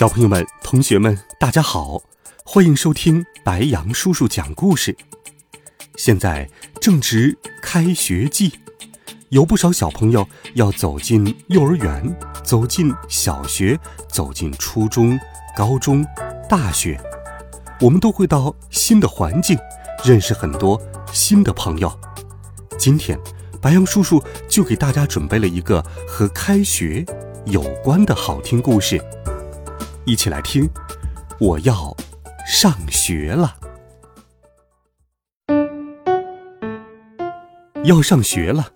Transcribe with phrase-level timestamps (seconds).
[0.00, 2.00] 小朋友们、同学们，大家好，
[2.42, 4.96] 欢迎收听白杨叔叔讲故事。
[5.96, 6.48] 现在
[6.80, 8.50] 正值开学季，
[9.28, 13.78] 有不少小朋友要走进幼儿园，走进小学，
[14.08, 15.20] 走进初中、
[15.54, 16.02] 高中、
[16.48, 16.98] 大学。
[17.78, 19.58] 我们都会到新的环境，
[20.02, 20.80] 认识很多
[21.12, 21.92] 新的朋友。
[22.78, 23.20] 今天，
[23.60, 27.04] 白杨叔叔就给大家准备了一个和开学
[27.44, 28.98] 有关的好听故事。
[30.10, 30.68] 一起来听，
[31.38, 31.96] 我要
[32.44, 33.54] 上学了。
[37.84, 38.72] 要上学了，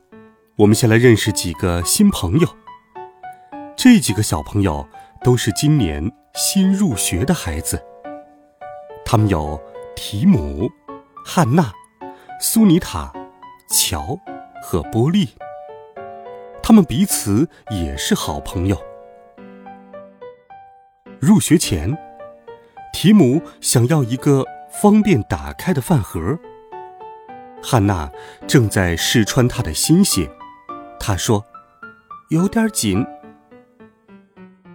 [0.58, 2.48] 我们先来认识几个新朋友。
[3.77, 4.86] 这几个小朋友
[5.25, 7.83] 都是今年新入学的孩子。
[9.05, 9.61] 他们有
[9.97, 10.70] 提姆、
[11.25, 11.73] 汉娜、
[12.41, 13.12] 苏尼塔、
[13.69, 14.17] 乔
[14.62, 15.30] 和波利。
[16.62, 18.80] 他们彼此也是好朋友。
[21.25, 21.97] 入学前，
[22.92, 26.39] 提姆想要一个方便打开的饭盒。
[27.62, 28.11] 汉娜
[28.47, 30.30] 正在试穿他的新鞋，
[31.00, 31.42] 他说
[32.28, 33.06] ：“有点紧。”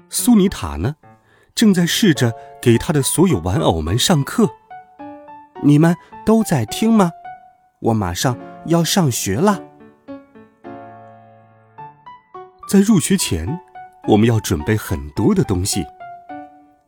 [0.09, 0.95] 苏尼塔呢，
[1.53, 4.49] 正在试着给他的所有玩偶们上课。
[5.61, 7.11] 你们都在听吗？
[7.79, 9.61] 我马上要上学了。
[12.67, 13.59] 在入学前，
[14.07, 15.85] 我们要准备很多的东西。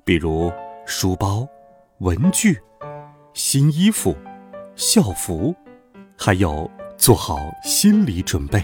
[0.04, 0.52] 比如
[0.86, 1.48] 书包、
[2.00, 2.60] 文具、
[3.34, 4.16] 新衣服、
[4.76, 5.56] 校服，
[6.18, 8.64] 还有做好心理准备。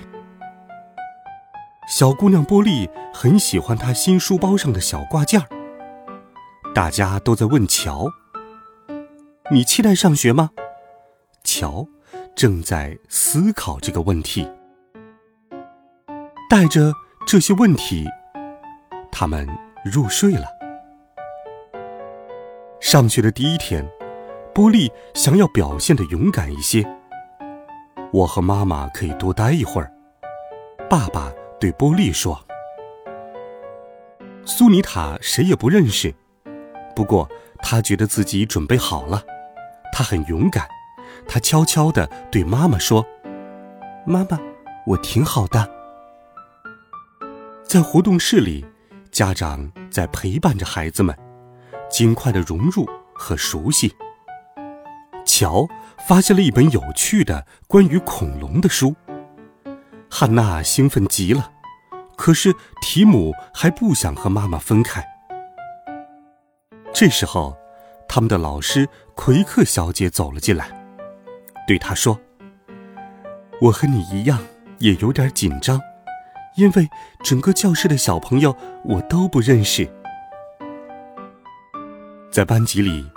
[1.87, 5.47] 小姑娘波莉很喜欢她新书包上的小挂件儿。
[6.73, 8.07] 大家都在问乔
[9.51, 10.49] ：“你期待上学吗？”
[11.43, 11.87] 乔
[12.35, 14.49] 正在思考这个问题。
[16.49, 16.91] 带着
[17.25, 18.05] 这些问题，
[19.11, 19.47] 他们
[19.85, 20.56] 入睡了。
[22.89, 23.85] 上学的第一天，
[24.55, 26.87] 波利想要表现的勇敢一些。
[28.13, 29.91] 我和妈妈可以多待一会儿。
[30.89, 32.39] 爸爸对波利说
[34.47, 36.15] ：“苏尼塔谁也不认识，
[36.95, 37.29] 不过
[37.61, 39.21] 他觉得自己准备好了。
[39.91, 40.65] 他很勇敢。
[41.27, 43.05] 他悄悄地对妈妈说
[44.07, 44.39] ：‘妈妈，
[44.85, 45.69] 我挺好的。’
[47.67, 48.65] 在活动室里，
[49.11, 51.13] 家长在陪伴着孩子们。”
[51.89, 53.93] 尽快的融入和熟悉。
[55.25, 55.67] 乔
[56.07, 58.95] 发现了一本有趣的关于恐龙的书，
[60.09, 61.51] 汉娜兴奋极了，
[62.15, 65.05] 可是提姆还不想和妈妈分开。
[66.93, 67.55] 这时候，
[68.07, 70.69] 他们的老师奎克小姐走了进来，
[71.67, 72.19] 对他说
[73.61, 74.39] ：“我和你一样，
[74.79, 75.79] 也有点紧张，
[76.55, 76.87] 因为
[77.23, 78.55] 整个教室的小朋友
[78.85, 79.87] 我都不认识。”
[82.29, 83.09] 在班级里，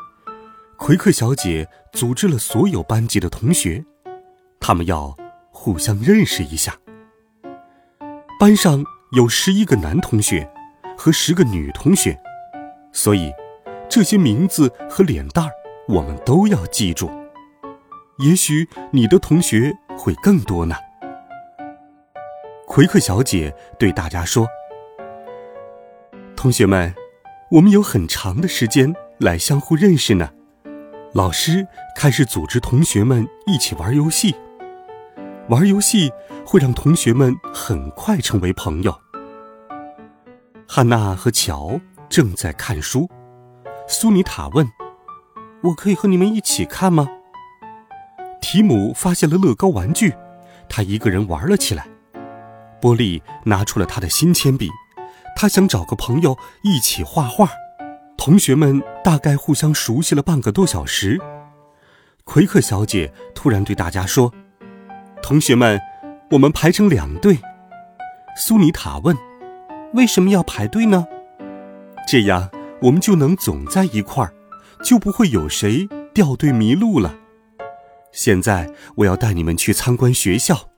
[0.76, 3.84] 奎克小姐组织了所有班级的同学，
[4.59, 5.15] 他们要
[5.50, 6.75] 互相认识一下。
[8.38, 8.82] 班上
[9.12, 10.48] 有十一个男同学
[10.97, 12.19] 和十个女同学，
[12.93, 13.31] 所以
[13.88, 15.50] 这些名字和脸蛋儿
[15.88, 17.10] 我们都要记住。
[18.19, 20.77] 也许你的同学会更多呢。
[22.66, 24.47] 奎克小姐对大家说
[26.37, 26.94] ：“同学们，
[27.50, 30.30] 我们有很长的时间。”来相互认识呢。
[31.12, 34.34] 老师开始组织同学们一起玩游戏，
[35.50, 36.10] 玩游戏
[36.46, 38.98] 会让同学们很快成为朋友。
[40.66, 41.78] 汉娜和乔
[42.08, 43.06] 正在看书，
[43.86, 44.66] 苏妮塔问
[45.64, 47.06] ：“我可以和你们一起看吗？”
[48.41, 50.14] 提姆发现了乐高玩具，
[50.66, 51.86] 他一个人玩了起来。
[52.80, 54.70] 波利拿出了他的新铅笔，
[55.36, 57.50] 他想找个朋友一起画画。
[58.16, 61.18] 同学们大概互相熟悉了半个多小时，
[62.24, 64.32] 奎克小姐突然对大家说
[65.22, 65.80] ：“同学们，
[66.32, 67.38] 我们排成两队。”
[68.36, 69.16] 苏尼塔问
[69.94, 71.06] ：“为什么要排队呢？”
[72.06, 72.50] 这样
[72.82, 74.34] 我们就能总在一块儿，
[74.84, 77.15] 就不会有谁掉队迷路了。
[78.12, 80.69] 现在我要带你们去参观学校。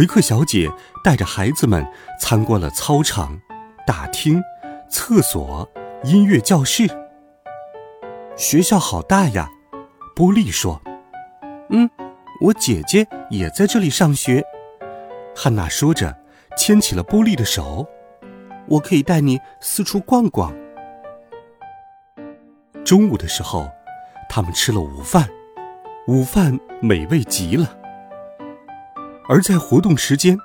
[0.00, 0.66] 奎克小姐
[1.04, 1.86] 带着孩子们
[2.18, 3.38] 参观了操场、
[3.86, 4.42] 大厅。
[4.88, 5.68] 厕所
[6.04, 6.88] 音乐教室。
[8.34, 9.50] 学校好大呀，
[10.16, 10.80] 波利说。
[11.68, 11.88] 嗯，
[12.40, 14.42] 我姐姐也在这里上学。
[15.36, 16.16] 汉娜说着，
[16.56, 17.86] 牵起了波利的手。
[18.68, 20.50] 我可以带你四处逛逛。
[22.86, 23.68] 中午的时候，
[24.30, 25.28] 他们吃了午饭，
[26.08, 27.76] 午饭美味极了。
[29.30, 30.36] 而在活动时间，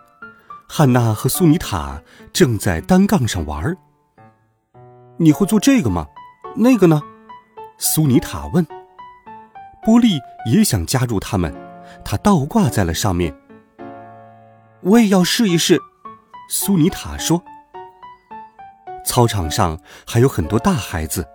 [0.69, 1.99] 汉娜和苏妮塔
[2.31, 3.75] 正在单杠上玩。
[5.17, 6.05] 你会做这个吗？
[6.55, 7.01] 那个呢？
[7.79, 8.63] 苏妮塔问。
[9.83, 11.51] 波利也想加入他们，
[12.03, 13.35] 他倒挂在了上面。
[14.81, 15.81] 我也要试一试，
[16.47, 17.41] 苏妮塔说。
[19.03, 21.27] 操场上还有很多大孩子，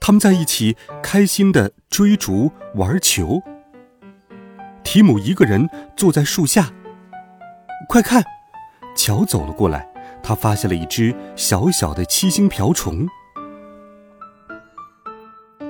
[0.00, 3.40] 他们在一起开心的追逐玩球。
[4.82, 6.72] 提姆一个人坐在树下。
[7.88, 8.22] 快看，
[8.96, 9.88] 乔走了过来，
[10.22, 13.06] 他发现了一只小小的七星瓢虫。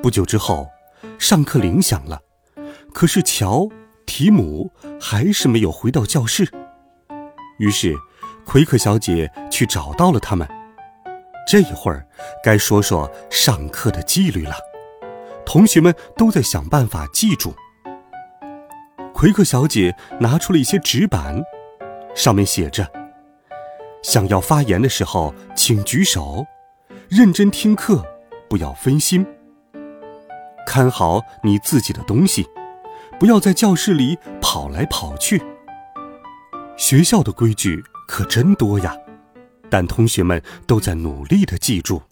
[0.03, 0.69] 不久之后。
[1.19, 2.21] 上课铃响了，
[2.93, 3.69] 可是乔、
[4.05, 4.71] 提姆
[5.01, 6.51] 还是没有回到教室。
[7.59, 7.95] 于是，
[8.45, 10.47] 奎克小姐去找到了他们。
[11.47, 12.07] 这一会儿，
[12.43, 14.55] 该说说上课的纪律了。
[15.47, 17.55] 同学们都在想办法记住。
[19.15, 21.43] 奎克小姐拿出了一些纸板，
[22.15, 22.91] 上面写着
[24.03, 26.45] ：“想要发言的时候，请举手，
[27.09, 28.05] 认真听课，
[28.49, 29.27] 不要分心。”
[30.67, 32.47] 看好你自己的东西，
[33.19, 35.43] 不要在教室里跑来跑去。
[36.77, 38.97] 学校的规矩可真多呀，
[39.69, 42.03] 但同学们都在努力的记住。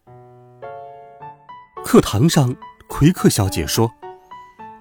[1.84, 2.54] 课堂上，
[2.88, 3.92] 奎克小姐说：“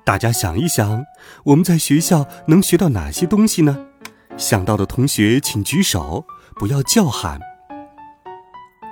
[0.04, 1.06] 大家想一想，
[1.46, 3.86] 我们在学校能学到哪些东西呢？
[4.38, 6.24] 想到的同学请举手，
[6.56, 7.40] 不要叫喊。”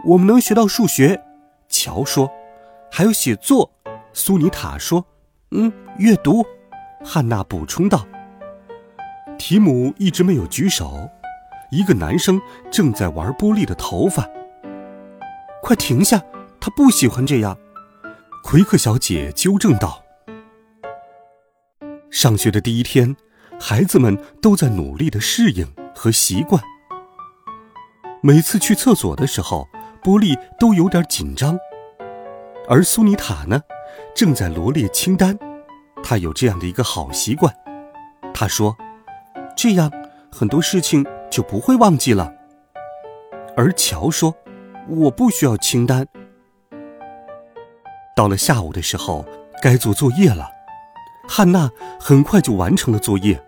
[0.06, 1.22] 我们能学到数学，
[1.70, 2.30] 乔说，
[2.92, 3.72] 还有写作。
[4.14, 5.06] 苏妮塔说
[5.52, 6.46] ：“嗯，阅读。”
[7.04, 8.06] 汉娜补充道。
[9.38, 11.10] 提姆一直没有举手。
[11.72, 12.40] 一个男生
[12.72, 14.28] 正在玩玻璃的头发。
[15.62, 16.22] 快停下！
[16.60, 17.58] 他不喜欢这样。
[18.44, 20.04] 奎克小姐纠正道。
[22.10, 23.16] 上学的第一天，
[23.60, 26.62] 孩子们都在努力的适应和习惯。
[28.22, 29.68] 每次去厕所的时候，
[30.04, 31.58] 波利都有点紧张。
[32.68, 33.62] 而苏妮塔呢？
[34.16, 35.38] 正在罗列清单，
[36.04, 37.54] 他有这样的一个好习惯。
[38.34, 38.76] 他说
[39.56, 39.92] ：“这样
[40.32, 42.34] 很多事情就不会忘记了。”
[43.56, 44.36] 而乔说
[44.90, 46.08] ：“我不需要清单。”
[48.16, 49.26] 到了下午的时候，
[49.62, 50.50] 该做作业了。
[51.28, 51.70] 汉娜
[52.00, 53.42] 很快就完成了作业。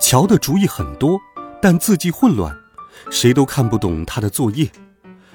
[0.00, 1.18] 乔的主意很多，
[1.60, 2.54] 但字迹混乱，
[3.10, 4.70] 谁都看不懂他的作业，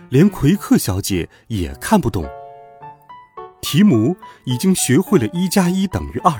[0.10, 2.26] 连奎克小姐也看不懂。
[3.62, 4.16] 提姆
[4.46, 6.32] 已经学会了一加一等于二，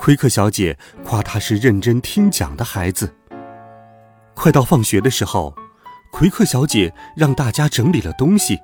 [0.00, 3.14] 奎克小姐夸他是认真听讲的孩子。
[4.34, 5.54] 快到放学的时候，
[6.12, 8.58] 奎克小姐让大家整理了东西，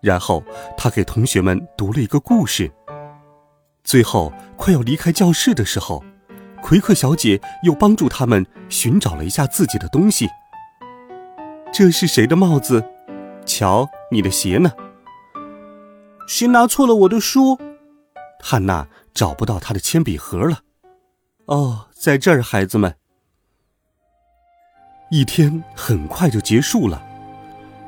[0.00, 0.42] 然后
[0.76, 2.70] 她给同学们读了一个故事。
[3.82, 6.04] 最后快要离开教室的时候，
[6.62, 10.28] 奎克小姐又帮助他们寻找了一下自己的东西。
[11.72, 12.84] 这是谁的帽子？
[13.46, 14.70] 瞧，你的鞋呢？
[16.28, 17.58] 谁拿错了我的书？
[18.40, 20.60] 汉娜找不到她的铅笔盒了。
[21.46, 22.94] 哦，在这儿，孩子们。
[25.10, 27.02] 一天很快就结束了。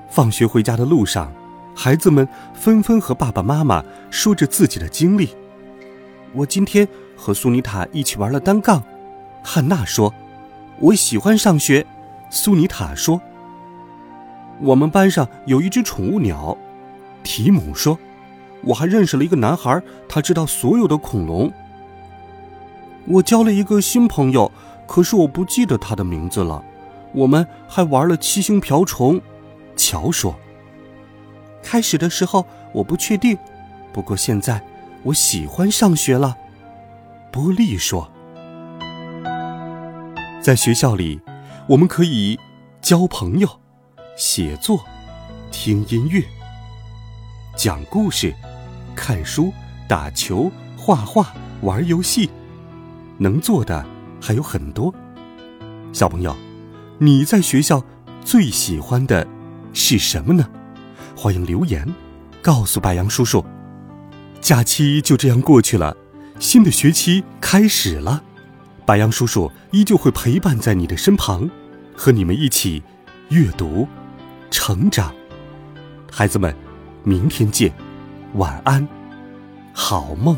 [0.08, 1.32] 放学回家的路上，
[1.76, 5.36] 孩子们纷纷和爸爸妈妈说着自己的经历。
[6.34, 6.86] 我今天
[7.16, 8.82] 和苏妮塔一起玩了单杠。
[9.42, 10.12] 汉娜说
[10.80, 11.86] ：“我喜欢上学。”
[12.30, 13.20] 苏妮塔说
[14.60, 16.56] ：“我们班上有一只宠物鸟。”
[17.22, 17.98] 提姆说。
[18.64, 21.52] 我还认识了一个男孩，他知道所有的恐龙。
[23.06, 24.52] 我交了一个新朋友，
[24.86, 26.62] 可是我不记得他的名字了。
[27.12, 29.20] 我们还玩了七星瓢虫。
[29.74, 30.36] 乔说
[31.60, 33.36] ：“开始的时候我不确定，
[33.92, 34.62] 不过现在
[35.04, 36.36] 我喜欢上学了。”
[37.32, 38.10] 波利说
[40.42, 41.20] ：“在学校里，
[41.68, 42.38] 我们可以
[42.80, 43.48] 交朋友、
[44.16, 44.84] 写作、
[45.50, 46.22] 听音乐、
[47.56, 48.34] 讲故事。”
[48.94, 49.50] 看书、
[49.88, 52.28] 打球、画画、玩游戏，
[53.16, 53.82] 能做的
[54.20, 54.94] 还有很多。
[55.94, 56.36] 小朋友，
[56.98, 57.82] 你在学校
[58.22, 59.26] 最喜欢的
[59.72, 60.46] 是什么呢？
[61.16, 61.90] 欢迎留言
[62.42, 63.42] 告诉白杨叔叔。
[64.42, 65.96] 假期就这样过去了，
[66.38, 68.22] 新的学期开始了，
[68.84, 71.48] 白杨叔叔依旧会陪伴在你的身旁，
[71.96, 72.82] 和你们一起
[73.30, 73.88] 阅读、
[74.50, 75.14] 成长。
[76.10, 76.54] 孩子们。
[77.04, 77.72] 明天见，
[78.34, 78.86] 晚安，
[79.72, 80.36] 好梦。